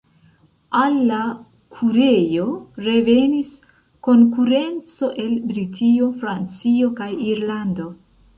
Al 0.77 0.95
la 1.09 1.17
kurejo 1.81 2.45
revenis 2.85 3.51
konkurenco 4.09 5.11
el 5.27 5.37
Britio, 5.53 6.09
Francio 6.25 6.91
kaj 7.03 7.11
Irlando. 7.29 7.89